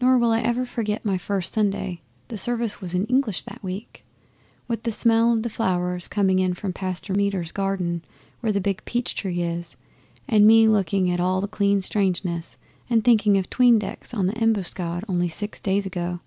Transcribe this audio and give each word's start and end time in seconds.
Nor 0.00 0.18
will 0.18 0.32
I 0.32 0.40
ever 0.40 0.64
forget 0.64 1.04
my 1.04 1.16
first 1.16 1.54
Sunday 1.54 2.00
the 2.26 2.36
service 2.36 2.80
was 2.80 2.92
in 2.92 3.04
English 3.06 3.44
that 3.44 3.62
week 3.62 4.04
with 4.66 4.82
the 4.82 4.90
smell 4.90 5.32
of 5.32 5.44
the 5.44 5.48
flowers 5.48 6.08
coming 6.08 6.40
in 6.40 6.54
from 6.54 6.72
Pastor 6.72 7.14
Meder's 7.14 7.52
garden 7.52 8.02
where 8.40 8.50
the 8.50 8.60
big 8.60 8.84
peach 8.84 9.14
tree 9.14 9.42
is, 9.42 9.76
and 10.26 10.44
me 10.44 10.66
looking 10.66 11.08
at 11.08 11.20
all 11.20 11.40
the 11.40 11.46
clean 11.46 11.80
strangeness 11.82 12.56
and 12.90 13.04
thinking 13.04 13.38
of 13.38 13.48
'tween 13.48 13.78
decks 13.78 14.12
on 14.12 14.26
the 14.26 14.36
Embuscade 14.42 15.04
only 15.08 15.28
six 15.28 15.60
days 15.60 15.86
ago. 15.86 16.18